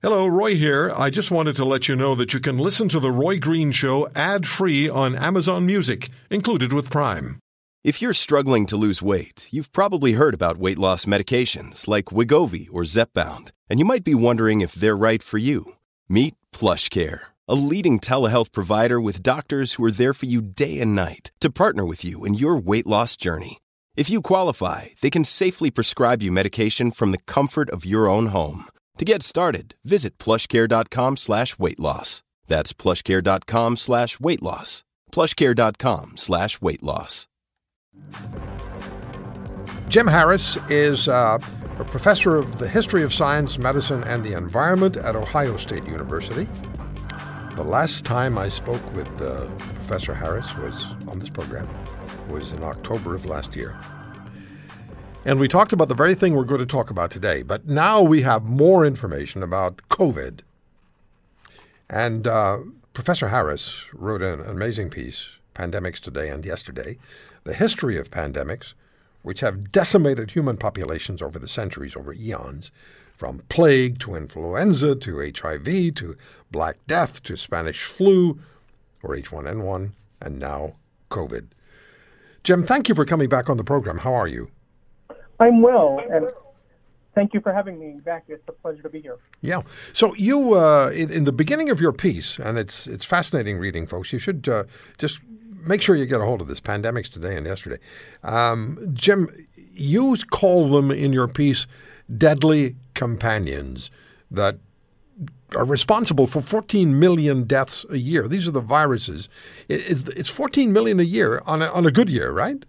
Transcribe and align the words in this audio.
Hello, 0.00 0.28
Roy 0.28 0.54
here. 0.54 0.92
I 0.96 1.10
just 1.10 1.32
wanted 1.32 1.56
to 1.56 1.64
let 1.64 1.88
you 1.88 1.96
know 1.96 2.14
that 2.14 2.32
you 2.32 2.38
can 2.38 2.56
listen 2.56 2.88
to 2.90 3.00
The 3.00 3.10
Roy 3.10 3.40
Green 3.40 3.72
Show 3.72 4.08
ad 4.14 4.46
free 4.46 4.88
on 4.88 5.16
Amazon 5.16 5.66
Music, 5.66 6.08
included 6.30 6.72
with 6.72 6.88
Prime. 6.88 7.40
If 7.82 8.00
you're 8.00 8.12
struggling 8.12 8.64
to 8.66 8.76
lose 8.76 9.02
weight, 9.02 9.48
you've 9.50 9.72
probably 9.72 10.12
heard 10.12 10.34
about 10.34 10.56
weight 10.56 10.78
loss 10.78 11.04
medications 11.04 11.88
like 11.88 12.12
Wegovy 12.16 12.68
or 12.70 12.82
Zepbound, 12.84 13.50
and 13.68 13.80
you 13.80 13.84
might 13.84 14.04
be 14.04 14.14
wondering 14.14 14.60
if 14.60 14.72
they're 14.72 14.96
right 14.96 15.20
for 15.20 15.38
you. 15.38 15.72
Meet 16.08 16.36
PlushCare, 16.52 17.20
a 17.48 17.56
leading 17.56 17.98
telehealth 17.98 18.52
provider 18.52 19.00
with 19.00 19.24
doctors 19.24 19.72
who 19.72 19.84
are 19.84 19.90
there 19.90 20.14
for 20.14 20.26
you 20.26 20.40
day 20.40 20.80
and 20.80 20.94
night 20.94 21.32
to 21.40 21.50
partner 21.50 21.84
with 21.84 22.04
you 22.04 22.24
in 22.24 22.34
your 22.34 22.54
weight 22.54 22.86
loss 22.86 23.16
journey. 23.16 23.58
If 23.96 24.08
you 24.08 24.22
qualify, 24.22 24.90
they 25.02 25.10
can 25.10 25.24
safely 25.24 25.72
prescribe 25.72 26.22
you 26.22 26.30
medication 26.30 26.92
from 26.92 27.10
the 27.10 27.24
comfort 27.26 27.68
of 27.70 27.84
your 27.84 28.08
own 28.08 28.26
home. 28.26 28.66
To 28.98 29.04
get 29.04 29.22
started, 29.22 29.76
visit 29.84 30.18
plushcare.com 30.18 31.16
slash 31.18 31.56
weight 31.56 31.78
loss. 31.78 32.24
That's 32.48 32.72
plushcare.com 32.72 33.76
slash 33.76 34.18
weight 34.18 34.42
loss. 34.42 34.82
Plushcare.com 35.12 36.16
slash 36.16 36.60
weight 36.60 36.82
loss. 36.82 37.28
Jim 39.88 40.08
Harris 40.08 40.58
is 40.68 41.06
uh, 41.06 41.38
a 41.78 41.84
professor 41.84 42.36
of 42.36 42.58
the 42.58 42.68
history 42.68 43.04
of 43.04 43.14
science, 43.14 43.56
medicine, 43.56 44.02
and 44.02 44.24
the 44.24 44.36
environment 44.36 44.96
at 44.96 45.14
Ohio 45.14 45.56
State 45.56 45.84
University. 45.84 46.48
The 47.54 47.62
last 47.62 48.04
time 48.04 48.36
I 48.36 48.48
spoke 48.48 48.82
with 48.94 49.08
uh, 49.22 49.46
Professor 49.74 50.12
Harris 50.12 50.54
was 50.56 50.84
on 51.06 51.20
this 51.20 51.28
program 51.28 51.68
was 52.28 52.52
in 52.52 52.64
October 52.64 53.14
of 53.14 53.26
last 53.26 53.54
year. 53.54 53.78
And 55.28 55.38
we 55.38 55.46
talked 55.46 55.74
about 55.74 55.90
the 55.90 55.94
very 55.94 56.14
thing 56.14 56.34
we're 56.34 56.44
going 56.44 56.62
to 56.62 56.64
talk 56.64 56.88
about 56.88 57.10
today. 57.10 57.42
But 57.42 57.68
now 57.68 58.00
we 58.00 58.22
have 58.22 58.44
more 58.44 58.86
information 58.86 59.42
about 59.42 59.82
COVID. 59.90 60.40
And 61.90 62.26
uh, 62.26 62.60
Professor 62.94 63.28
Harris 63.28 63.84
wrote 63.92 64.22
an 64.22 64.40
amazing 64.40 64.88
piece, 64.88 65.32
Pandemics 65.54 66.00
Today 66.00 66.30
and 66.30 66.46
Yesterday, 66.46 66.96
The 67.44 67.52
History 67.52 67.98
of 67.98 68.10
Pandemics, 68.10 68.72
which 69.20 69.40
have 69.40 69.70
decimated 69.70 70.30
human 70.30 70.56
populations 70.56 71.20
over 71.20 71.38
the 71.38 71.46
centuries, 71.46 71.94
over 71.94 72.14
eons, 72.14 72.70
from 73.14 73.40
plague 73.50 73.98
to 73.98 74.14
influenza 74.14 74.94
to 74.94 75.18
HIV 75.18 75.94
to 75.96 76.16
Black 76.50 76.78
Death 76.86 77.22
to 77.24 77.36
Spanish 77.36 77.84
flu 77.84 78.40
or 79.02 79.14
H1N1, 79.14 79.90
and 80.22 80.38
now 80.38 80.76
COVID. 81.10 81.48
Jim, 82.44 82.64
thank 82.64 82.88
you 82.88 82.94
for 82.94 83.04
coming 83.04 83.28
back 83.28 83.50
on 83.50 83.58
the 83.58 83.62
program. 83.62 83.98
How 83.98 84.14
are 84.14 84.26
you? 84.26 84.50
I'm 85.40 85.62
well, 85.62 86.00
and 86.10 86.28
thank 87.14 87.34
you 87.34 87.40
for 87.40 87.52
having 87.52 87.78
me 87.78 88.00
back. 88.04 88.24
It's 88.28 88.42
a 88.48 88.52
pleasure 88.52 88.82
to 88.82 88.88
be 88.88 89.00
here. 89.00 89.18
Yeah. 89.40 89.62
So 89.92 90.14
you, 90.14 90.54
uh, 90.54 90.90
in, 90.94 91.10
in, 91.10 91.24
the 91.24 91.32
beginning 91.32 91.70
of 91.70 91.80
your 91.80 91.92
piece, 91.92 92.38
and 92.38 92.58
it's 92.58 92.86
it's 92.86 93.04
fascinating 93.04 93.58
reading, 93.58 93.86
folks. 93.86 94.12
You 94.12 94.18
should 94.18 94.48
uh, 94.48 94.64
just 94.98 95.20
make 95.64 95.82
sure 95.82 95.96
you 95.96 96.06
get 96.06 96.20
a 96.20 96.24
hold 96.24 96.40
of 96.40 96.48
this. 96.48 96.60
Pandemics 96.60 97.10
today 97.10 97.36
and 97.36 97.46
yesterday. 97.46 97.78
Um, 98.22 98.78
Jim, 98.92 99.46
you 99.56 100.16
call 100.30 100.68
them 100.68 100.90
in 100.90 101.12
your 101.12 101.28
piece 101.28 101.66
deadly 102.16 102.76
companions 102.94 103.90
that 104.30 104.58
are 105.54 105.64
responsible 105.64 106.26
for 106.26 106.40
14 106.40 106.98
million 106.98 107.44
deaths 107.44 107.84
a 107.90 107.98
year. 107.98 108.28
These 108.28 108.46
are 108.46 108.52
the 108.52 108.60
viruses. 108.60 109.28
It's, 109.68 110.04
it's 110.04 110.28
14 110.28 110.72
million 110.72 111.00
a 111.00 111.04
year 111.04 111.42
on 111.46 111.62
on 111.62 111.86
a 111.86 111.90
good 111.90 112.10
year, 112.10 112.30
right? 112.30 112.64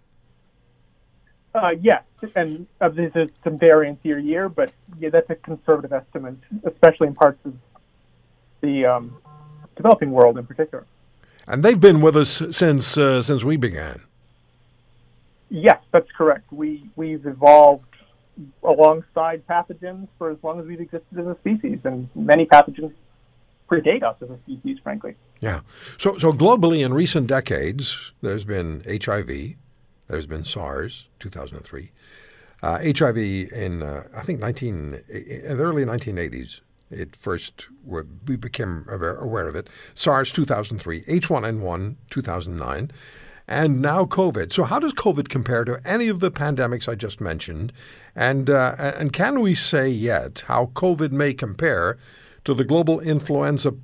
Uh, 1.52 1.74
yes, 1.80 2.04
and 2.36 2.66
uh, 2.80 2.88
there's 2.88 3.30
some 3.42 3.58
variance 3.58 3.98
year 4.04 4.16
to 4.16 4.22
year, 4.22 4.48
but 4.48 4.72
yeah, 4.98 5.08
that's 5.08 5.28
a 5.30 5.34
conservative 5.34 5.92
estimate, 5.92 6.36
especially 6.64 7.08
in 7.08 7.14
parts 7.14 7.40
of 7.44 7.54
the 8.60 8.86
um, 8.86 9.16
developing 9.74 10.12
world 10.12 10.38
in 10.38 10.46
particular. 10.46 10.86
And 11.48 11.64
they've 11.64 11.80
been 11.80 12.00
with 12.00 12.16
us 12.16 12.42
since 12.52 12.96
uh, 12.96 13.22
since 13.22 13.42
we 13.42 13.56
began. 13.56 14.02
Yes, 15.48 15.82
that's 15.90 16.10
correct. 16.12 16.52
We 16.52 16.88
we've 16.94 17.26
evolved 17.26 17.86
alongside 18.62 19.44
pathogens 19.48 20.06
for 20.18 20.30
as 20.30 20.38
long 20.42 20.60
as 20.60 20.66
we've 20.66 20.80
existed 20.80 21.18
as 21.18 21.26
a 21.26 21.36
species, 21.40 21.80
and 21.82 22.08
many 22.14 22.46
pathogens 22.46 22.92
predate 23.68 24.04
us 24.04 24.16
as 24.22 24.30
a 24.30 24.38
species, 24.44 24.78
frankly. 24.82 25.16
Yeah. 25.40 25.60
So 25.98 26.16
so 26.18 26.32
globally, 26.32 26.84
in 26.84 26.94
recent 26.94 27.26
decades, 27.26 28.12
there's 28.22 28.44
been 28.44 28.84
HIV, 28.86 29.56
there's 30.10 30.26
been 30.26 30.44
SARS, 30.44 31.06
2003. 31.20 31.92
Uh, 32.62 32.78
HIV 32.78 33.16
in, 33.16 33.82
uh, 33.82 34.08
I 34.14 34.22
think, 34.22 34.40
19, 34.40 35.02
in 35.08 35.56
the 35.56 35.64
early 35.64 35.84
1980s, 35.84 36.60
it 36.90 37.14
first 37.14 37.66
were, 37.84 38.06
we 38.26 38.34
became 38.36 38.84
aware 38.88 39.16
aware 39.16 39.46
of 39.46 39.54
it. 39.54 39.68
SARS 39.94 40.32
2003, 40.32 41.02
H1N1 41.04 41.94
2009, 42.10 42.90
and 43.46 43.80
now 43.80 44.04
COVID. 44.04 44.52
So, 44.52 44.64
how 44.64 44.80
does 44.80 44.92
COVID 44.94 45.28
compare 45.28 45.64
to 45.64 45.80
any 45.84 46.08
of 46.08 46.18
the 46.18 46.30
pandemics 46.30 46.88
I 46.88 46.96
just 46.96 47.20
mentioned? 47.20 47.72
And 48.16 48.50
uh, 48.50 48.74
and 48.78 49.12
can 49.12 49.40
we 49.40 49.54
say 49.54 49.88
yet 49.88 50.44
how 50.46 50.66
COVID 50.74 51.12
may 51.12 51.32
compare 51.32 51.98
to 52.44 52.54
the 52.54 52.64
global 52.64 52.98
influenza 53.00 53.74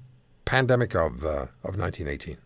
pandemic 0.44 0.94
of 0.94 1.24
uh, 1.24 1.46
of 1.62 1.78
1918? 1.78 2.38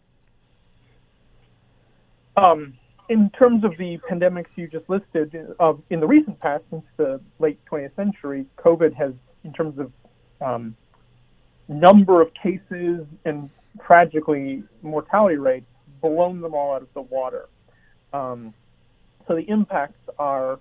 Um, 2.37 2.75
in 3.11 3.29
terms 3.31 3.65
of 3.65 3.77
the 3.77 3.99
pandemics 4.09 4.47
you 4.55 4.69
just 4.69 4.89
listed, 4.89 5.35
uh, 5.59 5.75
in 5.91 5.99
the 5.99 6.07
recent 6.07 6.39
past, 6.39 6.63
since 6.71 6.85
the 6.97 7.21
late 7.41 7.59
20th 7.67 7.95
century, 7.97 8.47
COVID 8.57 8.95
has, 8.95 9.13
in 9.43 9.53
terms 9.53 9.81
of 9.81 9.93
um, 10.41 10.77
number 11.67 12.23
of 12.23 12.33
cases 12.35 13.05
and 13.25 13.51
tragically 13.85 14.63
mortality 14.83 15.37
rates, 15.37 15.67
blown 16.01 16.41
them 16.41 16.55
all 16.55 16.73
out 16.73 16.83
of 16.83 16.89
the 16.95 17.03
water. 17.03 17.49
Um, 18.13 18.55
so 19.27 19.35
the 19.35 19.49
impacts 19.49 20.09
are 20.17 20.61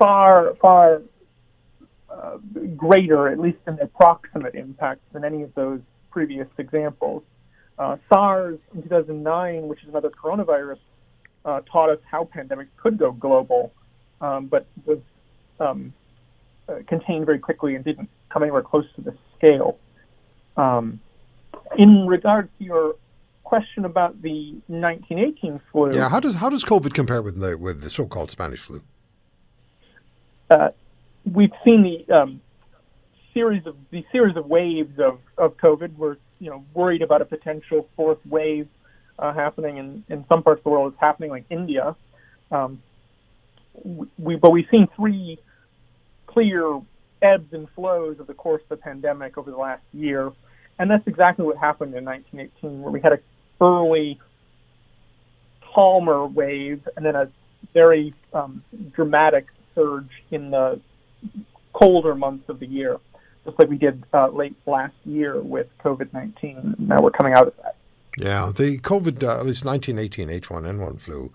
far, 0.00 0.56
far 0.60 1.02
uh, 2.10 2.38
greater, 2.76 3.28
at 3.28 3.38
least 3.38 3.58
in 3.68 3.76
the 3.76 3.84
approximate 3.84 4.56
impacts, 4.56 5.04
than 5.12 5.24
any 5.24 5.42
of 5.42 5.54
those 5.54 5.80
previous 6.10 6.48
examples. 6.58 7.22
Uh, 7.82 7.96
SARS 8.08 8.60
in 8.76 8.82
2009, 8.84 9.66
which 9.66 9.82
is 9.82 9.88
another 9.88 10.08
coronavirus, 10.08 10.78
uh, 11.44 11.60
taught 11.62 11.90
us 11.90 11.98
how 12.08 12.22
pandemics 12.32 12.68
could 12.76 12.96
go 12.96 13.10
global, 13.10 13.72
um, 14.20 14.46
but 14.46 14.66
was 14.86 15.00
um, 15.58 15.92
uh, 16.68 16.74
contained 16.86 17.26
very 17.26 17.40
quickly 17.40 17.74
and 17.74 17.84
didn't 17.84 18.08
come 18.28 18.44
anywhere 18.44 18.62
close 18.62 18.86
to 18.94 19.00
the 19.00 19.12
scale. 19.36 19.80
Um, 20.56 21.00
in 21.76 22.06
regard 22.06 22.48
to 22.58 22.64
your 22.64 22.94
question 23.42 23.84
about 23.84 24.22
the 24.22 24.52
1918 24.68 25.60
flu, 25.72 25.92
yeah, 25.92 26.08
how 26.08 26.20
does 26.20 26.34
how 26.34 26.48
does 26.48 26.64
COVID 26.64 26.94
compare 26.94 27.20
with 27.20 27.40
the 27.40 27.58
with 27.58 27.80
the 27.80 27.90
so-called 27.90 28.30
Spanish 28.30 28.60
flu? 28.60 28.80
Uh, 30.48 30.68
we've 31.24 31.50
seen 31.64 31.82
the 31.82 32.08
um, 32.14 32.40
series 33.34 33.66
of 33.66 33.74
the 33.90 34.04
series 34.12 34.36
of 34.36 34.46
waves 34.46 35.00
of, 35.00 35.18
of 35.36 35.56
COVID. 35.56 35.96
We're 35.96 36.18
you 36.42 36.50
know 36.50 36.64
worried 36.74 37.02
about 37.02 37.22
a 37.22 37.24
potential 37.24 37.88
fourth 37.96 38.18
wave 38.26 38.68
uh, 39.18 39.32
happening 39.32 39.76
in, 39.76 40.04
in 40.08 40.26
some 40.28 40.42
parts 40.42 40.58
of 40.58 40.64
the 40.64 40.70
world. 40.70 40.92
It's 40.92 41.00
happening 41.00 41.30
like 41.30 41.44
India. 41.48 41.94
Um, 42.50 42.82
we 44.18 44.34
but 44.34 44.50
we've 44.50 44.68
seen 44.68 44.88
three 44.96 45.38
clear 46.26 46.80
ebbs 47.22 47.52
and 47.52 47.70
flows 47.70 48.18
of 48.18 48.26
the 48.26 48.34
course 48.34 48.60
of 48.62 48.68
the 48.70 48.76
pandemic 48.76 49.38
over 49.38 49.52
the 49.52 49.56
last 49.56 49.84
year, 49.94 50.32
and 50.80 50.90
that's 50.90 51.06
exactly 51.06 51.46
what 51.46 51.56
happened 51.56 51.94
in 51.94 52.04
1918, 52.04 52.82
where 52.82 52.90
we 52.90 53.00
had 53.00 53.12
a 53.12 53.20
early 53.60 54.18
calmer 55.60 56.26
wave 56.26 56.86
and 56.96 57.06
then 57.06 57.14
a 57.14 57.30
very 57.72 58.12
um, 58.34 58.64
dramatic 58.90 59.46
surge 59.76 60.10
in 60.32 60.50
the 60.50 60.80
colder 61.72 62.16
months 62.16 62.48
of 62.48 62.58
the 62.58 62.66
year 62.66 62.98
just 63.44 63.58
like 63.58 63.68
we 63.68 63.78
did 63.78 64.04
uh, 64.12 64.28
late 64.28 64.54
last 64.66 64.94
year 65.04 65.40
with 65.40 65.66
COVID 65.84 66.12
19. 66.12 66.76
Now 66.78 67.00
we're 67.00 67.10
coming 67.10 67.32
out 67.32 67.48
of 67.48 67.56
that. 67.62 67.76
Yeah, 68.16 68.52
the 68.54 68.78
COVID, 68.78 69.22
uh, 69.22 69.38
at 69.38 69.46
least 69.46 69.64
1918 69.64 70.28
H1N1 70.28 71.00
flu, 71.00 71.32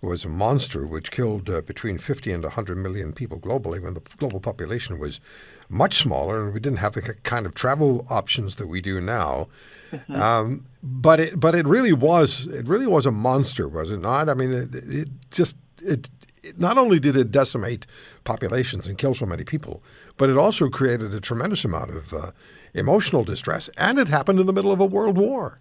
was 0.00 0.24
a 0.24 0.28
monster 0.28 0.86
which 0.86 1.10
killed 1.10 1.50
uh, 1.50 1.60
between 1.60 1.98
50 1.98 2.32
and 2.32 2.44
100 2.44 2.78
million 2.78 3.12
people 3.12 3.38
globally 3.38 3.82
when 3.82 3.94
the 3.94 4.00
global 4.16 4.40
population 4.40 4.98
was 4.98 5.20
much 5.68 5.98
smaller 5.98 6.44
and 6.44 6.54
we 6.54 6.60
didn't 6.60 6.78
have 6.78 6.94
the 6.94 7.02
kind 7.02 7.46
of 7.46 7.54
travel 7.54 8.06
options 8.08 8.56
that 8.56 8.68
we 8.68 8.80
do 8.80 9.00
now. 9.00 9.48
Mm-hmm. 9.90 10.14
Um, 10.14 10.66
but 10.82 11.18
it 11.18 11.40
but 11.40 11.54
it 11.54 11.66
really 11.66 11.92
was 11.92 12.46
it 12.46 12.66
really 12.66 12.86
was 12.86 13.06
a 13.06 13.10
monster, 13.10 13.66
was 13.66 13.90
it 13.90 14.00
not? 14.00 14.28
I 14.28 14.34
mean, 14.34 14.52
it, 14.52 14.74
it 14.74 15.08
just 15.30 15.56
it, 15.82 16.08
it 16.22 16.27
not 16.56 16.78
only 16.78 16.98
did 16.98 17.16
it 17.16 17.30
decimate 17.30 17.86
populations 18.24 18.86
and 18.86 18.98
kill 18.98 19.14
so 19.14 19.26
many 19.26 19.44
people, 19.44 19.82
but 20.16 20.30
it 20.30 20.36
also 20.36 20.68
created 20.68 21.14
a 21.14 21.20
tremendous 21.20 21.64
amount 21.64 21.90
of 21.90 22.12
uh, 22.12 22.30
emotional 22.74 23.24
distress, 23.24 23.68
and 23.76 23.98
it 23.98 24.08
happened 24.08 24.40
in 24.40 24.46
the 24.46 24.52
middle 24.52 24.72
of 24.72 24.80
a 24.80 24.86
world 24.86 25.16
war, 25.16 25.58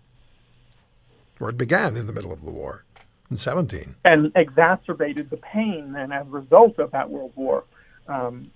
or 1.40 1.50
it 1.50 1.58
began 1.58 1.96
in 1.98 2.08
the 2.08 2.14
middle 2.14 2.32
of 2.32 2.44
the 2.44 2.52
war 2.52 2.84
in 3.30 3.38
17. 3.38 3.96
And 4.06 4.32
exacerbated 4.36 5.30
the 5.30 5.38
pain, 5.38 5.96
and 5.96 6.14
as 6.14 6.26
a 6.26 6.30
result 6.30 6.80
of 6.80 6.92
that 6.92 7.10
world 7.10 7.34
war. 7.36 7.64
Um, 8.08 8.52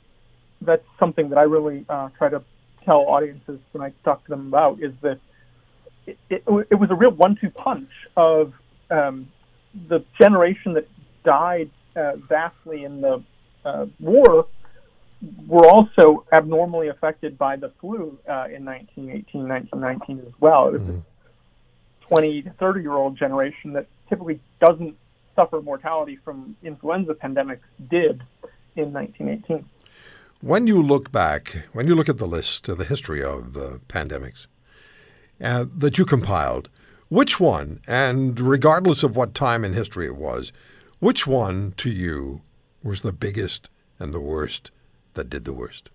that's 0.61 0.85
something 0.99 1.29
that 1.29 1.37
I 1.37 1.43
really 1.43 1.85
uh, 1.89 2.09
try 2.17 2.29
to 2.29 2.43
tell 2.85 3.01
audiences 3.01 3.59
when 3.71 3.83
I 3.83 3.93
talk 4.03 4.23
to 4.25 4.29
them 4.29 4.47
about 4.47 4.81
is 4.81 4.93
that 5.01 5.19
it, 6.05 6.17
it, 6.29 6.43
it 6.69 6.75
was 6.75 6.89
a 6.89 6.95
real 6.95 7.11
one-two 7.11 7.49
punch 7.49 7.89
of 8.15 8.53
um, 8.89 9.31
the 9.87 10.03
generation 10.17 10.73
that 10.73 10.87
died 11.23 11.69
uh, 11.95 12.15
vastly 12.17 12.83
in 12.83 13.01
the 13.01 13.23
uh, 13.65 13.85
war 13.99 14.47
were 15.47 15.67
also 15.67 16.25
abnormally 16.31 16.87
affected 16.87 17.37
by 17.37 17.55
the 17.55 17.69
flu 17.79 18.17
uh, 18.27 18.47
in 18.51 18.65
1918, 18.65 19.47
1919 19.47 20.19
as 20.19 20.33
well. 20.39 20.67
It 20.67 20.73
was 20.73 20.81
mm-hmm. 20.81 20.97
a 20.97 22.07
20 22.07 22.41
to 22.43 22.49
30 22.51 22.81
year 22.81 22.93
old 22.93 23.17
generation 23.17 23.73
that 23.73 23.87
typically 24.09 24.39
doesn't 24.59 24.95
suffer 25.35 25.61
mortality 25.61 26.17
from 26.23 26.55
influenza 26.63 27.13
pandemics 27.13 27.59
did 27.89 28.23
in 28.75 28.91
1918. 28.91 29.65
When 30.41 30.65
you 30.65 30.81
look 30.81 31.11
back, 31.11 31.65
when 31.71 31.87
you 31.87 31.95
look 31.95 32.09
at 32.09 32.17
the 32.17 32.27
list, 32.27 32.67
of 32.67 32.79
the 32.79 32.85
history 32.85 33.23
of 33.23 33.53
the 33.53 33.79
pandemics 33.87 34.47
uh, 35.41 35.65
that 35.77 35.97
you 35.97 36.05
compiled, 36.05 36.69
which 37.09 37.39
one, 37.39 37.81
and 37.87 38.39
regardless 38.39 39.03
of 39.03 39.15
what 39.15 39.35
time 39.35 39.63
in 39.63 39.73
history 39.73 40.07
it 40.07 40.15
was, 40.15 40.51
which 41.01 41.25
one 41.25 41.73
to 41.77 41.89
you 41.89 42.41
was 42.83 43.01
the 43.01 43.11
biggest 43.11 43.69
and 43.99 44.13
the 44.13 44.19
worst 44.19 44.71
that 45.15 45.29
did 45.29 45.45
the 45.45 45.51
worst? 45.51 45.89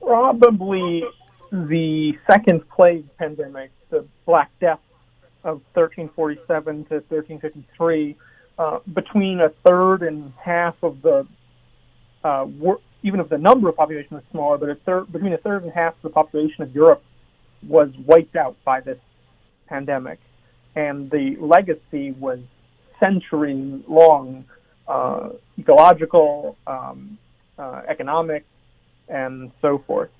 Probably 0.00 1.04
the 1.52 2.18
second 2.26 2.68
plague 2.68 3.06
pandemic, 3.16 3.70
the 3.88 4.04
Black 4.26 4.50
Death 4.60 4.80
of 5.44 5.62
1347 5.74 6.84
to 6.86 6.94
1353. 6.94 8.16
Uh, 8.56 8.78
between 8.92 9.40
a 9.40 9.48
third 9.48 10.02
and 10.02 10.32
half 10.36 10.74
of 10.82 11.02
the, 11.02 11.26
uh, 12.22 12.46
wor- 12.58 12.80
even 13.02 13.20
if 13.20 13.28
the 13.28 13.38
number 13.38 13.68
of 13.68 13.76
population 13.76 14.16
was 14.16 14.22
smaller, 14.30 14.58
but 14.58 14.68
a 14.68 14.74
third, 14.74 15.10
between 15.12 15.32
a 15.32 15.38
third 15.38 15.64
and 15.64 15.72
half 15.72 15.94
of 15.96 16.02
the 16.02 16.10
population 16.10 16.62
of 16.62 16.74
Europe 16.74 17.02
was 17.66 17.90
wiped 18.06 18.36
out 18.36 18.56
by 18.64 18.80
this 18.80 18.98
pandemic. 19.66 20.18
And 20.76 21.10
the 21.10 21.36
legacy 21.36 22.12
was 22.12 22.40
century 23.00 23.82
long 23.86 24.44
uh, 24.88 25.30
ecological, 25.58 26.56
um, 26.66 27.18
uh, 27.58 27.82
economic, 27.86 28.44
and 29.08 29.50
so 29.62 29.78
forth. 29.78 30.10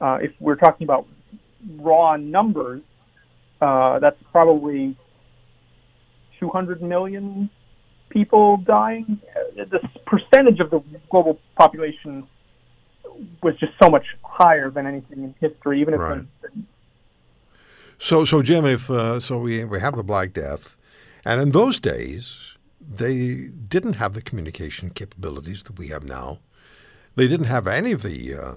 Uh, 0.00 0.18
if 0.22 0.32
we're 0.40 0.56
talking 0.56 0.84
about 0.84 1.06
raw 1.76 2.16
numbers, 2.16 2.82
uh, 3.60 3.98
that's 3.98 4.20
probably 4.32 4.96
200 6.38 6.82
million 6.82 7.50
people 8.08 8.56
dying. 8.58 9.20
Uh, 9.36 9.64
the 9.64 9.80
percentage 10.06 10.60
of 10.60 10.70
the 10.70 10.80
global 11.10 11.38
population 11.56 12.26
was 13.42 13.54
just 13.56 13.72
so 13.80 13.90
much 13.90 14.06
higher 14.24 14.70
than 14.70 14.86
anything 14.86 15.24
in 15.24 15.34
history, 15.40 15.80
even 15.80 15.94
if. 15.94 16.00
Right. 16.00 16.22
So, 18.00 18.24
so 18.24 18.40
Jim, 18.40 18.64
if 18.64 18.90
uh, 18.90 19.20
so, 19.20 19.38
we 19.38 19.62
we 19.64 19.78
have 19.78 19.94
the 19.94 20.02
Black 20.02 20.32
Death, 20.32 20.74
and 21.22 21.40
in 21.40 21.50
those 21.50 21.78
days, 21.78 22.38
they 22.80 23.50
didn't 23.68 23.94
have 23.94 24.14
the 24.14 24.22
communication 24.22 24.88
capabilities 24.88 25.62
that 25.64 25.78
we 25.78 25.88
have 25.88 26.02
now. 26.02 26.38
They 27.14 27.28
didn't 27.28 27.46
have 27.46 27.66
any 27.66 27.92
of 27.92 28.00
the 28.02 28.34
uh, 28.34 28.54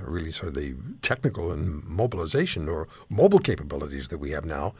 really 0.00 0.30
sort 0.30 0.48
of 0.48 0.54
the 0.54 0.74
technical 1.02 1.50
and 1.50 1.82
mobilization 1.84 2.68
or 2.68 2.86
mobile 3.08 3.40
capabilities 3.40 4.08
that 4.08 4.18
we 4.18 4.30
have 4.30 4.44
now. 4.44 4.74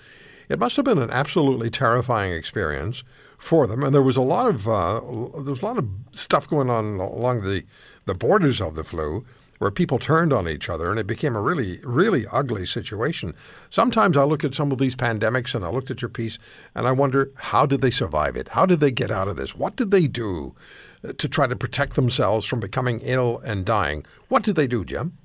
It 0.48 0.60
must 0.60 0.76
have 0.76 0.84
been 0.84 0.98
an 0.98 1.10
absolutely 1.10 1.68
terrifying 1.68 2.32
experience 2.32 3.02
for 3.36 3.66
them, 3.66 3.82
and 3.82 3.92
there 3.92 4.02
was 4.02 4.16
a 4.16 4.22
lot 4.22 4.46
of 4.48 4.68
uh, 4.68 5.00
there 5.00 5.52
was 5.52 5.62
a 5.62 5.66
lot 5.66 5.76
of 5.76 5.88
stuff 6.12 6.48
going 6.48 6.70
on 6.70 7.00
along 7.00 7.42
the 7.42 7.64
the 8.04 8.14
borders 8.14 8.60
of 8.60 8.76
the 8.76 8.84
flu 8.84 9.26
where 9.58 9.70
people 9.70 9.98
turned 9.98 10.32
on 10.32 10.48
each 10.48 10.68
other 10.68 10.90
and 10.90 10.98
it 10.98 11.06
became 11.06 11.36
a 11.36 11.40
really, 11.40 11.78
really 11.82 12.26
ugly 12.28 12.64
situation. 12.64 13.34
Sometimes 13.70 14.16
I 14.16 14.24
look 14.24 14.44
at 14.44 14.54
some 14.54 14.72
of 14.72 14.78
these 14.78 14.96
pandemics 14.96 15.54
and 15.54 15.64
I 15.64 15.70
looked 15.70 15.90
at 15.90 16.00
your 16.00 16.08
piece 16.08 16.38
and 16.74 16.86
I 16.86 16.92
wonder 16.92 17.30
how 17.34 17.66
did 17.66 17.80
they 17.80 17.90
survive 17.90 18.36
it? 18.36 18.48
How 18.48 18.66
did 18.66 18.80
they 18.80 18.90
get 18.90 19.10
out 19.10 19.28
of 19.28 19.36
this? 19.36 19.54
What 19.54 19.76
did 19.76 19.90
they 19.90 20.06
do 20.06 20.54
to 21.16 21.28
try 21.28 21.46
to 21.46 21.56
protect 21.56 21.94
themselves 21.94 22.46
from 22.46 22.60
becoming 22.60 23.00
ill 23.00 23.38
and 23.44 23.64
dying? 23.64 24.04
What 24.28 24.42
did 24.42 24.56
they 24.56 24.66
do, 24.66 24.84
Jim? 24.84 25.16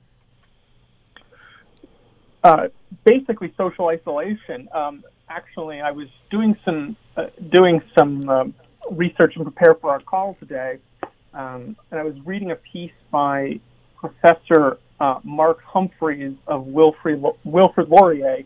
Uh, 2.44 2.68
basically, 3.06 3.54
social 3.58 3.88
isolation. 3.88 4.68
Um, 4.74 5.04
actually, 5.30 5.80
I 5.80 5.92
was 5.92 6.10
doing 6.30 6.58
some 6.66 6.98
uh, 7.16 7.28
doing 7.50 7.82
some 7.96 8.30
um, 8.30 8.54
research 8.92 9.36
and 9.36 9.46
prepare 9.46 9.76
for 9.76 9.92
our 9.92 10.02
call 10.02 10.36
today, 10.40 10.80
um, 11.34 11.78
and 11.90 12.00
I 12.00 12.04
was 12.04 12.20
reading 12.26 12.52
a 12.52 12.56
piece 12.56 12.92
by 13.12 13.62
Professor 14.04 14.78
uh, 15.00 15.22
Mark 15.24 15.62
Humphries 15.64 16.36
of 16.46 16.68
Wilfrid, 16.68 17.24
Wilfrid 17.46 17.88
Laurier, 17.88 18.44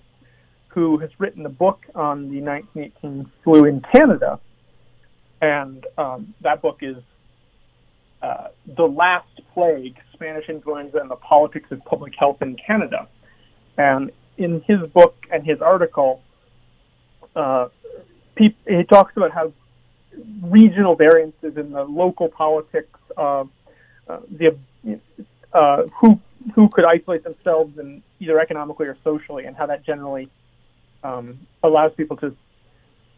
who 0.67 0.99
has 0.99 1.09
written 1.17 1.43
a 1.47 1.49
book 1.49 1.83
on 1.95 2.29
the 2.29 2.41
1918 2.41 3.31
flu 3.43 3.65
in 3.65 3.81
Canada. 3.81 4.39
And 5.41 5.83
um, 5.97 6.35
that 6.41 6.61
book 6.61 6.77
is 6.81 6.97
uh, 8.21 8.49
The 8.67 8.87
Last 8.87 9.41
Plague 9.55 9.97
Spanish 10.13 10.47
Influenza 10.47 10.99
and 10.99 11.09
the 11.09 11.15
Politics 11.15 11.71
of 11.71 11.83
Public 11.85 12.13
Health 12.15 12.43
in 12.43 12.55
Canada. 12.55 13.07
And 13.79 14.11
in 14.37 14.61
his 14.61 14.87
book 14.89 15.15
and 15.31 15.43
his 15.43 15.59
article, 15.59 16.21
uh, 17.35 17.69
he, 18.37 18.55
talks 18.87 19.17
about 19.17 19.31
how 19.31 19.53
regional 20.43 20.93
variances 20.95 21.57
in 21.57 21.71
the 21.71 21.83
local 21.83 22.29
politics 22.29 22.99
of 23.17 23.49
uh, 24.07 24.19
the 24.29 24.55
uh, 25.53 25.83
who 25.99 26.19
who 26.55 26.69
could 26.69 26.85
isolate 26.85 27.23
themselves 27.23 27.77
and 27.77 28.01
either 28.19 28.39
economically 28.39 28.87
or 28.87 28.97
socially, 29.03 29.45
and 29.45 29.55
how 29.55 29.65
that 29.65 29.83
generally 29.83 30.29
um, 31.03 31.39
allows 31.63 31.93
people 31.95 32.17
to 32.17 32.35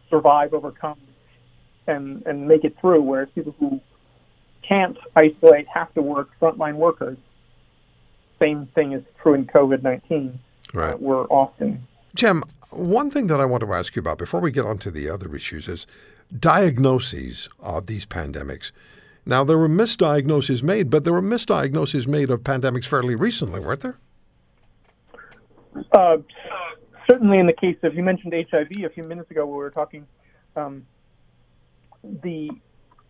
survive, 0.08 0.52
overcome, 0.54 0.98
and 1.86 2.22
and 2.26 2.48
make 2.48 2.64
it 2.64 2.76
through. 2.80 3.02
Whereas 3.02 3.28
people 3.34 3.54
who 3.58 3.80
can't 4.62 4.98
isolate 5.16 5.66
have 5.68 5.92
to 5.94 6.02
work, 6.02 6.30
frontline 6.40 6.74
workers. 6.74 7.18
Same 8.38 8.66
thing 8.66 8.92
is 8.92 9.02
true 9.22 9.34
in 9.34 9.46
COVID 9.46 9.82
nineteen. 9.82 10.40
Right. 10.72 10.94
Uh, 10.94 10.96
we're 10.98 11.24
often. 11.24 11.86
Jim, 12.14 12.42
one 12.70 13.10
thing 13.10 13.26
that 13.28 13.40
I 13.40 13.44
want 13.44 13.62
to 13.62 13.72
ask 13.72 13.94
you 13.94 14.00
about 14.00 14.18
before 14.18 14.40
we 14.40 14.50
get 14.50 14.64
on 14.64 14.78
to 14.78 14.90
the 14.90 15.08
other 15.08 15.34
issues 15.34 15.68
is 15.68 15.86
diagnoses 16.38 17.48
of 17.60 17.86
these 17.86 18.06
pandemics. 18.06 18.70
Now, 19.26 19.44
there 19.44 19.58
were 19.58 19.68
misdiagnoses 19.68 20.62
made, 20.62 20.90
but 20.90 21.04
there 21.04 21.12
were 21.12 21.22
misdiagnoses 21.22 22.06
made 22.06 22.30
of 22.30 22.40
pandemics 22.40 22.86
fairly 22.86 23.14
recently, 23.14 23.60
weren't 23.60 23.80
there? 23.80 23.98
Uh, 25.92 26.18
certainly, 27.08 27.38
in 27.38 27.46
the 27.46 27.52
case 27.52 27.76
of 27.82 27.94
you 27.94 28.02
mentioned 28.02 28.34
HIV 28.50 28.70
a 28.84 28.88
few 28.88 29.04
minutes 29.04 29.30
ago, 29.30 29.46
we 29.46 29.52
were 29.52 29.70
talking. 29.70 30.06
Um, 30.56 30.86
the 32.22 32.50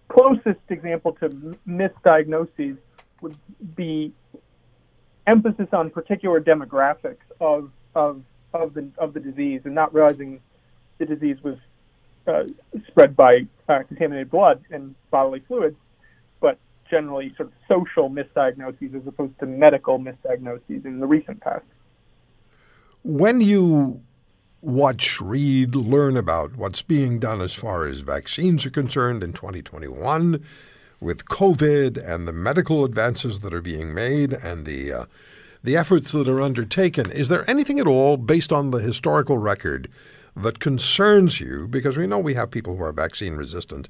closest 0.09 0.61
example 0.69 1.13
to 1.21 1.57
misdiagnoses 1.67 2.77
would 3.23 3.37
be 3.77 4.13
emphasis 5.27 5.69
on 5.73 5.91
particular 5.91 6.41
demographics 6.41 7.19
of 7.41 7.71
of 7.95 8.23
of 8.53 8.75
the 8.75 8.89
of 8.99 9.15
the 9.15 9.21
disease 9.21 9.61
and 9.65 9.75
not 9.75 9.95
realizing 9.95 10.41
the 10.99 11.07
disease 11.07 11.37
was 11.43 11.57
uh, 12.27 12.45
spread 12.89 13.17
by 13.17 13.47
uh, 13.69 13.83
contaminated 13.85 14.31
blood 14.31 14.63
and 14.71 14.95
bodily 15.11 15.41
fluids 15.47 15.77
generally 16.91 17.33
sort 17.37 17.49
of 17.49 17.55
social 17.69 18.11
misdiagnoses 18.11 18.95
as 18.95 19.07
opposed 19.07 19.39
to 19.39 19.47
medical 19.47 19.99
misdiagnoses 19.99 20.85
in 20.85 21.01
the 21.01 21.07
recent 21.07 21.41
past. 21.41 21.65
When 23.03 23.41
you 23.41 24.03
watch, 24.61 25.21
read, 25.21 25.75
learn 25.75 26.17
about 26.17 26.57
what's 26.57 26.83
being 26.83 27.19
done 27.19 27.41
as 27.41 27.55
far 27.55 27.87
as 27.87 28.01
vaccines 28.01 28.67
are 28.67 28.71
concerned 28.71 29.23
in 29.23 29.33
2021 29.33 30.45
with 31.01 31.25
COVID 31.27 31.97
and 31.97 32.29
the 32.29 32.33
medical 32.33 32.85
advances 32.85 33.41
that 33.41 33.55
are 33.55 33.63
being 33.63 33.95
made 33.95 34.33
and 34.33 34.67
the 34.67 34.93
uh, 34.93 35.05
the 35.63 35.77
efforts 35.77 36.13
that 36.13 36.29
are 36.29 36.41
undertaken, 36.41 37.11
is 37.11 37.29
there 37.29 37.49
anything 37.49 37.79
at 37.79 37.87
all 37.87 38.17
based 38.17 38.51
on 38.51 38.71
the 38.71 38.79
historical 38.79 39.37
record 39.37 39.91
that 40.35 40.59
concerns 40.59 41.39
you? 41.39 41.69
Because 41.69 41.99
we 41.99 42.07
know 42.07 42.19
we 42.19 42.33
have 42.33 42.51
people 42.51 42.77
who 42.77 42.83
are 42.83 42.93
vaccine 42.93 43.35
resistant 43.35 43.87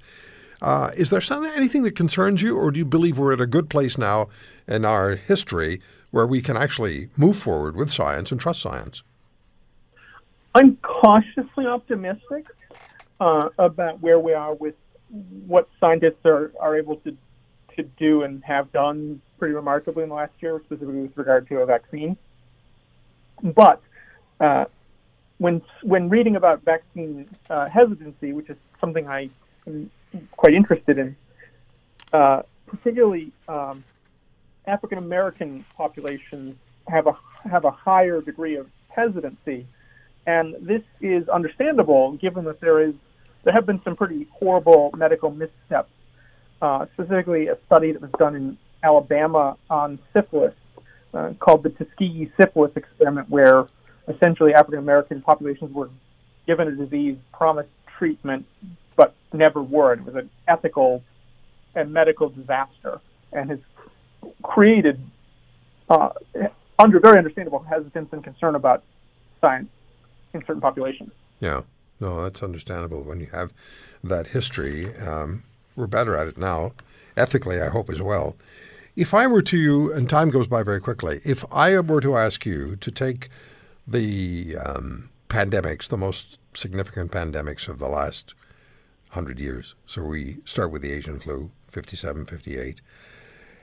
uh, 0.63 0.91
is 0.95 1.11
there 1.11 1.21
something, 1.21 1.51
anything 1.53 1.83
that 1.85 1.97
concerns 1.97 2.43
you, 2.43 2.57
or 2.57 2.71
do 2.71 2.79
you 2.79 2.85
believe 2.85 3.19
we're 3.19 3.33
at 3.33 3.41
a 3.41 3.47
good 3.47 3.71
place 3.71 3.97
now 3.97 4.29
in 4.67 4.85
our 4.85 5.17
history 5.17 5.81
where 6.11 6.27
we 6.27 6.43
can 6.43 6.57
actually 6.57 7.09
move 7.17 7.37
forward 7.37 7.77
with 7.77 7.91
science 7.91 8.31
and 8.31 8.41
trust 8.41 8.61
science? 8.61 9.03
I'm 10.55 10.77
cautiously 10.77 11.67
optimistic 11.67 12.47
uh, 13.21 13.51
about 13.59 14.01
where 14.01 14.19
we 14.19 14.33
are 14.33 14.55
with 14.55 14.75
what 15.47 15.69
scientists 15.81 16.25
are, 16.25 16.53
are 16.61 16.77
able 16.77 16.97
to 16.97 17.17
to 17.77 17.85
do 17.99 18.23
and 18.23 18.43
have 18.45 18.71
done 18.73 19.21
pretty 19.39 19.55
remarkably 19.55 20.03
in 20.03 20.09
the 20.09 20.15
last 20.15 20.33
year, 20.41 20.61
specifically 20.65 21.03
with 21.03 21.17
regard 21.17 21.49
to 21.49 21.59
a 21.61 21.67
vaccine. 21.67 22.17
But 23.43 23.81
uh, 24.41 24.65
when 25.39 25.63
when 25.83 26.09
reading 26.09 26.37
about 26.37 26.63
vaccine 26.63 27.29
uh, 27.49 27.69
hesitancy, 27.69 28.33
which 28.33 28.51
is 28.51 28.57
something 28.81 29.07
I 29.09 29.31
quite 30.33 30.55
interested 30.55 30.99
in. 30.99 31.17
Uh, 32.13 32.43
particularly 32.67 33.33
um, 33.49 33.85
African 34.67 34.99
American 34.99 35.65
populations 35.77 36.57
have 36.89 37.07
a 37.07 37.17
have 37.49 37.65
a 37.65 37.71
higher 37.71 38.21
degree 38.21 38.57
of 38.57 38.69
hesitancy, 38.89 39.67
and 40.27 40.57
this 40.61 40.83
is 41.01 41.29
understandable 41.29 42.13
given 42.13 42.45
that 42.45 42.61
there 42.61 42.81
is 42.81 42.95
there 43.45 43.53
have 43.53 43.67
been 43.67 43.83
some 43.83 43.97
pretty 43.97 44.27
horrible 44.31 44.91
medical 44.97 45.31
missteps. 45.31 45.91
Uh, 46.61 46.87
specifically, 46.93 47.49
a 47.49 47.57
study 47.67 47.93
that 47.93 48.03
was 48.03 48.11
done 48.19 48.35
in 48.37 48.59
Alabama 48.83 49.57
on 49.71 49.99
syphilis 50.13 50.55
uh, 51.15 51.33
called 51.39 51.63
the 51.63 51.71
Tuskegee 51.71 52.31
syphilis 52.37 52.73
experiment, 52.77 53.31
where 53.31 53.67
essentially 54.09 54.53
African 54.55 54.79
American 54.79 55.23
populations 55.23 55.73
were 55.73 55.91
given 56.47 56.69
a 56.69 56.73
disease, 56.73 57.17
promised 57.33 57.71
treatment, 57.87 58.47
never 59.33 59.63
were. 59.63 59.93
It 59.93 60.05
was 60.05 60.15
an 60.15 60.31
ethical 60.49 61.03
and 61.75 61.93
medical 61.93 62.29
disaster, 62.29 63.01
and 63.33 63.51
has 63.51 63.61
created 64.43 65.01
uh, 65.89 66.11
under 66.79 66.99
very 66.99 67.19
understandable 67.19 67.61
hesitance 67.61 68.09
and 68.13 68.25
concern 68.25 68.55
about 68.55 68.83
science 69.41 69.69
in 70.35 70.41
certain 70.45 70.61
populations. 70.61 71.13
Yeah, 71.41 71.63
no, 72.01 72.23
that's 72.23 72.43
understandable. 72.43 73.03
When 73.03 73.21
you 73.21 73.27
have 73.27 73.53
that 74.03 74.29
history, 74.29 74.97
um, 74.99 75.45
we're 75.77 75.87
better 75.87 76.17
at 76.17 76.29
it 76.29 76.39
now, 76.39 76.73
ethically, 77.17 77.61
I 77.61 77.69
hope 77.69 77.91
as 77.91 78.03
well. 78.03 78.37
If 78.97 79.15
I 79.15 79.27
were 79.27 79.43
to, 79.43 79.57
you, 79.57 79.93
and 79.93 80.11
time 80.11 80.31
goes 80.31 80.47
by 80.47 80.63
very 80.63 80.81
quickly, 80.81 81.21
if 81.25 81.45
I 81.53 81.79
were 81.79 82.01
to 82.01 82.17
ask 82.17 82.45
you 82.45 82.77
to 82.77 82.91
take 82.91 83.29
the 83.87 84.57
um, 84.57 85.11
pandemics, 85.29 85.89
the 85.89 85.97
most 85.97 86.39
significant 86.55 87.13
pandemics 87.13 87.69
of 87.69 87.79
the 87.79 87.89
last 87.89 88.35
100 89.11 89.39
years, 89.39 89.75
so 89.87 90.03
we 90.03 90.39
start 90.45 90.71
with 90.71 90.83
the 90.83 90.93
Asian 90.93 91.19
flu, 91.19 91.51
57, 91.69 92.27
58, 92.27 92.81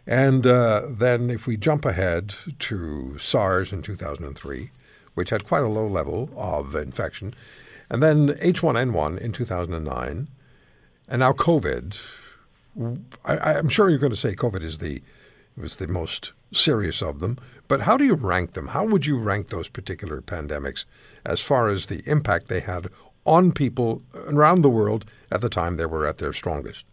and 0.05 0.47
uh, 0.47 0.83
then 0.89 1.29
if 1.29 1.47
we 1.47 1.57
jump 1.57 1.85
ahead 1.85 2.35
to 2.59 3.17
SARS 3.17 3.71
in 3.71 3.81
2003, 3.81 4.71
which 5.13 5.29
had 5.29 5.45
quite 5.45 5.63
a 5.63 5.67
low 5.67 5.87
level 5.87 6.29
of 6.35 6.75
infection, 6.75 7.33
and 7.89 8.03
then 8.03 8.29
H1N1 8.29 9.19
in 9.19 9.31
2009, 9.31 10.27
and 11.07 11.19
now 11.19 11.31
COVID. 11.31 11.97
I, 13.25 13.53
am 13.53 13.69
sure 13.69 13.89
you're 13.89 13.97
going 13.97 14.11
to 14.11 14.17
say 14.17 14.35
COVID 14.35 14.61
is 14.61 14.77
the 14.77 15.01
was 15.57 15.77
the 15.77 15.87
most 15.87 16.33
serious 16.53 17.01
of 17.01 17.19
them. 17.19 17.39
But 17.67 17.81
how 17.81 17.97
do 17.97 18.05
you 18.05 18.13
rank 18.13 18.53
them? 18.53 18.67
How 18.67 18.85
would 18.85 19.05
you 19.05 19.17
rank 19.17 19.49
those 19.49 19.67
particular 19.67 20.21
pandemics 20.21 20.85
as 21.25 21.39
far 21.39 21.69
as 21.69 21.87
the 21.87 22.03
impact 22.05 22.47
they 22.47 22.59
had 22.59 22.89
on 23.27 23.51
people 23.51 24.01
around 24.15 24.61
the 24.61 24.69
world 24.69 25.05
at 25.31 25.41
the 25.41 25.49
time 25.49 25.77
they 25.77 25.85
were 25.85 26.07
at 26.07 26.17
their 26.17 26.33
strongest? 26.33 26.85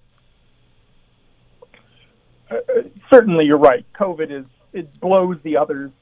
Uh, 2.51 2.57
uh 2.57 2.83
certainly, 3.09 3.47
you're 3.47 3.57
right. 3.57 3.87
COVID 3.95 4.31
is 4.31 4.45
it 4.75 5.01
blows 5.01 5.39
the 5.45 5.57
others 5.57 5.93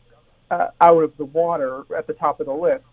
uh, 0.51 0.69
out 0.81 1.03
of 1.03 1.17
the 1.19 1.27
water 1.27 1.85
at 1.97 2.07
the 2.07 2.15
top 2.15 2.41
of 2.41 2.47
the 2.47 2.53
list. 2.53 2.85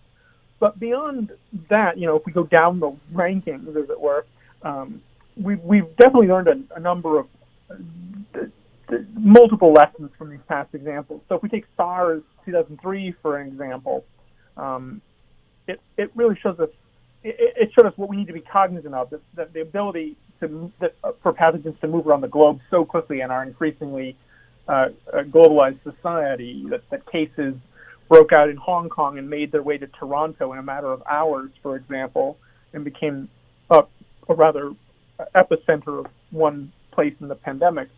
But 0.59 0.79
beyond 0.79 1.31
that, 1.69 1.97
you 1.97 2.05
know, 2.05 2.17
if 2.17 2.25
we 2.25 2.33
go 2.33 2.43
down 2.43 2.79
the 2.79 2.91
rankings, 3.13 3.69
as 3.69 3.89
it 3.89 3.99
were, 3.99 4.25
um, 4.61 5.01
we've, 5.37 5.61
we've 5.61 5.95
definitely 5.95 6.27
learned 6.27 6.47
a, 6.49 6.75
a 6.75 6.79
number 6.79 7.19
of 7.19 7.27
uh, 7.69 8.43
multiple 9.13 9.71
lessons 9.71 10.11
from 10.17 10.29
these 10.29 10.39
past 10.49 10.75
examples. 10.75 11.21
So 11.29 11.35
if 11.35 11.43
we 11.43 11.49
take 11.49 11.65
SARS 11.77 12.23
2003 12.45 13.13
for 13.21 13.37
an 13.37 13.47
example, 13.47 14.05
um, 14.57 15.01
it, 15.67 15.79
it 15.97 16.11
really 16.15 16.37
shows 16.41 16.59
us 16.59 16.69
it, 17.23 17.53
it 17.57 17.73
showed 17.73 17.85
us 17.85 17.93
what 17.97 18.09
we 18.09 18.17
need 18.17 18.27
to 18.27 18.33
be 18.33 18.41
cognizant 18.41 18.93
of 18.93 19.09
that, 19.09 19.21
that 19.35 19.53
the 19.53 19.61
ability 19.61 20.15
to 20.39 20.71
uh, 20.81 21.11
for 21.21 21.33
pathogens 21.33 21.79
to 21.81 21.87
move 21.87 22.07
around 22.07 22.21
the 22.21 22.27
globe 22.27 22.59
so 22.69 22.85
quickly 22.85 23.21
in 23.21 23.31
our 23.31 23.43
increasingly 23.43 24.15
uh, 24.67 24.89
globalized 25.13 25.81
society 25.83 26.65
that, 26.69 26.87
that 26.89 27.05
cases 27.11 27.55
broke 28.07 28.31
out 28.31 28.49
in 28.49 28.57
Hong 28.57 28.89
Kong 28.89 29.17
and 29.17 29.29
made 29.29 29.51
their 29.51 29.63
way 29.63 29.77
to 29.77 29.87
Toronto 29.87 30.53
in 30.53 30.59
a 30.59 30.63
matter 30.63 30.87
of 30.87 31.03
hours, 31.07 31.51
for 31.61 31.75
example, 31.75 32.37
and 32.73 32.83
became 32.83 33.29
a, 33.69 33.83
a 34.27 34.33
rather 34.33 34.73
epicenter 35.35 36.05
of 36.05 36.07
one 36.31 36.71
place 36.91 37.13
in 37.19 37.27
the 37.27 37.35
pandemic. 37.35 37.89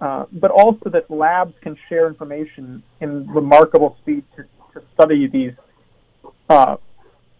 Uh, 0.00 0.26
but 0.32 0.50
also 0.50 0.90
that 0.90 1.10
labs 1.10 1.54
can 1.60 1.76
share 1.88 2.08
information 2.08 2.82
in 3.00 3.26
remarkable 3.30 3.96
speed 4.02 4.24
to, 4.36 4.44
to 4.72 4.82
study 4.92 5.26
these 5.26 5.52
uh, 6.48 6.76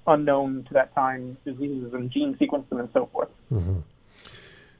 unknown 0.06 0.64
to 0.64 0.74
that 0.74 0.94
time 0.94 1.36
diseases 1.44 1.92
and 1.92 2.10
gene 2.10 2.36
sequence 2.38 2.68
them 2.68 2.80
and 2.80 2.88
so 2.92 3.06
forth. 3.12 3.28
Mm-hmm. 3.52 3.80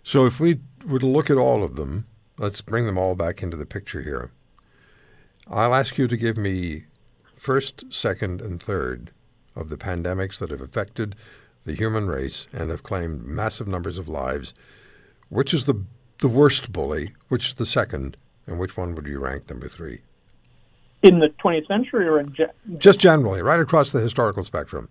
So 0.03 0.27
if 0.27 0.39
we 0.39 0.61
were 0.87 0.99
to 0.99 1.07
look 1.07 1.31
at 1.31 1.39
all 1.39 1.65
of 1.65 1.77
them, 1.77 2.07
let's 2.39 2.61
bring 2.61 2.87
them 2.87 2.99
all 2.99 3.15
back 3.15 3.43
into 3.43 3.57
the 3.57 3.67
picture 3.67 4.03
here. 4.03 4.31
I'll 5.49 5.75
ask 5.75 5.99
you 5.99 6.09
to 6.09 6.17
give 6.17 6.37
me 6.37 6.85
first, 7.37 7.85
second, 7.91 8.41
and 8.41 8.63
third 8.63 9.11
of 9.57 9.69
the 9.69 9.77
pandemics 9.77 10.39
that 10.39 10.51
have 10.51 10.61
affected 10.61 11.15
the 11.65 11.75
human 11.75 12.07
race 12.07 12.47
and 12.53 12.71
have 12.71 12.83
claimed 12.83 13.25
massive 13.25 13.69
numbers 13.69 13.99
of 13.99 14.09
lives. 14.09 14.53
Which 15.31 15.55
is 15.55 15.65
the 15.65 15.85
the 16.21 16.29
worst 16.29 16.73
bully, 16.73 17.13
which 17.29 17.49
is 17.49 17.55
the 17.55 17.67
second, 17.67 18.17
and 18.47 18.59
which 18.59 18.77
one 18.77 18.95
would 18.95 19.07
you 19.07 19.19
rank 19.19 19.49
number 19.51 19.69
three? 19.69 20.01
In 21.03 21.19
the 21.19 21.29
20th 21.45 21.67
century 21.67 22.07
or 22.07 22.19
in 22.19 22.33
ge- 22.33 22.79
just 22.79 22.99
generally, 22.99 23.43
right 23.43 23.61
across 23.61 23.93
the 23.93 24.01
historical 24.01 24.45
spectrum? 24.45 24.89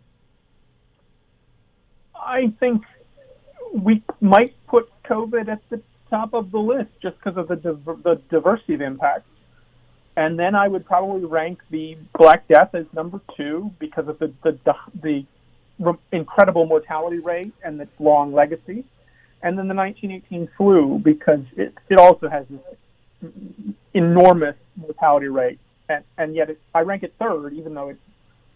I 2.25 2.53
think 2.59 2.83
we 3.73 4.03
might 4.21 4.55
put 4.67 4.89
COVID 5.05 5.47
at 5.47 5.61
the 5.69 5.81
top 6.09 6.33
of 6.33 6.51
the 6.51 6.59
list 6.59 6.91
just 7.01 7.17
because 7.17 7.37
of 7.37 7.47
the 7.47 7.55
the 8.03 8.21
diversity 8.29 8.75
of 8.75 8.81
impacts. 8.81 9.27
And 10.15 10.37
then 10.37 10.53
I 10.53 10.67
would 10.67 10.85
probably 10.85 11.25
rank 11.25 11.59
the 11.71 11.97
Black 12.17 12.47
Death 12.47 12.75
as 12.75 12.85
number 12.93 13.19
two 13.35 13.71
because 13.79 14.07
of 14.07 14.19
the 14.19 14.31
the, 14.43 14.57
the, 14.63 14.75
the 15.01 15.25
re- 15.79 15.97
incredible 16.11 16.65
mortality 16.65 17.19
rate 17.19 17.53
and 17.63 17.81
its 17.81 17.99
long 17.99 18.31
legacy 18.33 18.83
and 19.43 19.57
then 19.57 19.67
the 19.67 19.75
1918 19.75 20.49
flu 20.57 20.99
because 21.03 21.41
it, 21.57 21.73
it 21.89 21.99
also 21.99 22.29
has 22.29 22.45
this 22.49 23.33
enormous 23.93 24.55
mortality 24.77 25.27
rate, 25.27 25.59
and, 25.89 26.03
and 26.17 26.33
yet 26.33 26.49
it, 26.49 26.61
I 26.73 26.81
rank 26.81 27.03
it 27.03 27.13
third, 27.19 27.53
even 27.53 27.73
though 27.73 27.89
it's 27.89 27.99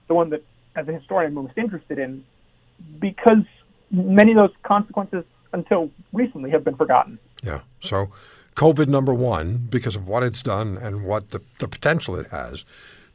the 0.08 0.14
one 0.14 0.30
that, 0.32 0.44
as 0.76 0.88
a 0.88 0.94
historian, 0.94 1.38
I'm 1.38 1.44
most 1.44 1.58
interested 1.58 2.00
in, 2.00 2.24
because 3.00 3.44
many 3.92 4.32
of 4.32 4.38
those 4.38 4.56
consequences 4.64 5.24
until 5.54 5.90
recently 6.14 6.50
have 6.52 6.64
been 6.64 6.76
forgotten. 6.76 7.20
Yeah. 7.44 7.62
So, 7.82 8.10
COVID 8.56 8.88
number 8.88 9.14
one 9.14 9.68
because 9.70 9.96
of 9.96 10.08
what 10.08 10.24
it's 10.24 10.42
done 10.42 10.78
and 10.78 11.06
what 11.06 11.30
the, 11.30 11.42
the 11.60 11.68
potential 11.68 12.16
it 12.16 12.28
has 12.28 12.66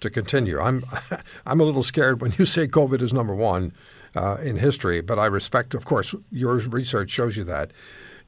to 0.00 0.10
continue. 0.10 0.60
I'm 0.60 0.84
I'm 1.46 1.60
a 1.60 1.64
little 1.64 1.82
scared 1.82 2.20
when 2.20 2.34
you 2.38 2.46
say 2.46 2.66
COVID 2.66 3.02
is 3.02 3.12
number 3.12 3.34
one 3.34 3.72
uh, 4.14 4.36
in 4.42 4.56
history, 4.56 5.00
but 5.00 5.18
I 5.18 5.26
respect, 5.26 5.74
of 5.74 5.84
course, 5.84 6.14
your 6.30 6.54
research 6.56 7.10
shows 7.10 7.36
you 7.36 7.44
that. 7.44 7.72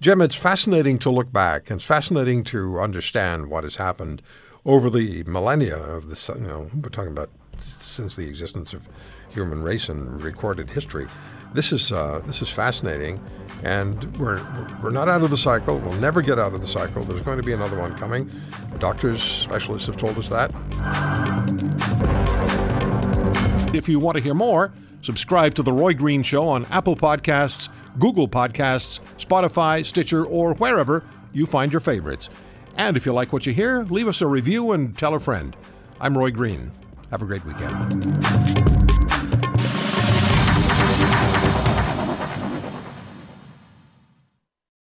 Jim, 0.00 0.20
it's 0.20 0.34
fascinating 0.34 0.98
to 0.98 1.10
look 1.10 1.32
back. 1.32 1.70
and 1.70 1.78
It's 1.78 1.86
fascinating 1.86 2.44
to 2.44 2.80
understand 2.80 3.48
what 3.48 3.64
has 3.64 3.76
happened 3.76 4.22
over 4.64 4.90
the 4.90 5.22
millennia 5.24 5.76
of 5.76 6.08
the, 6.08 6.34
you 6.34 6.46
know, 6.46 6.70
we're 6.74 6.88
talking 6.88 7.12
about 7.12 7.30
since 7.58 8.16
the 8.16 8.26
existence 8.26 8.72
of 8.72 8.88
human 9.34 9.62
race 9.62 9.88
and 9.88 10.22
recorded 10.22 10.70
history. 10.70 11.06
This 11.52 11.72
is 11.72 11.92
uh, 11.92 12.20
this 12.26 12.40
is 12.42 12.48
fascinating, 12.48 13.22
and 13.62 14.16
we're 14.16 14.42
we're 14.82 14.90
not 14.90 15.08
out 15.08 15.22
of 15.22 15.30
the 15.30 15.36
cycle. 15.36 15.78
We'll 15.78 16.00
never 16.00 16.22
get 16.22 16.38
out 16.38 16.54
of 16.54 16.60
the 16.60 16.66
cycle. 16.66 17.02
There's 17.02 17.22
going 17.22 17.36
to 17.36 17.44
be 17.44 17.52
another 17.52 17.78
one 17.78 17.96
coming. 17.96 18.30
Doctors, 18.78 19.22
specialists 19.22 19.86
have 19.86 19.96
told 19.96 20.18
us 20.18 20.28
that. 20.30 20.50
If 23.74 23.88
you 23.88 23.98
want 23.98 24.16
to 24.16 24.22
hear 24.22 24.34
more 24.34 24.72
Subscribe 25.04 25.52
to 25.56 25.62
The 25.62 25.70
Roy 25.70 25.92
Green 25.92 26.22
Show 26.22 26.48
on 26.48 26.64
Apple 26.70 26.96
Podcasts, 26.96 27.68
Google 27.98 28.26
Podcasts, 28.26 29.00
Spotify, 29.18 29.84
Stitcher, 29.84 30.24
or 30.24 30.54
wherever 30.54 31.04
you 31.34 31.44
find 31.44 31.70
your 31.70 31.80
favorites. 31.80 32.30
And 32.76 32.96
if 32.96 33.04
you 33.04 33.12
like 33.12 33.30
what 33.30 33.44
you 33.44 33.52
hear, 33.52 33.84
leave 33.84 34.08
us 34.08 34.22
a 34.22 34.26
review 34.26 34.72
and 34.72 34.96
tell 34.96 35.12
a 35.12 35.20
friend. 35.20 35.54
I'm 36.00 36.16
Roy 36.16 36.30
Green. 36.30 36.72
Have 37.10 37.20
a 37.20 37.26
great 37.26 37.44
weekend. 37.44 38.83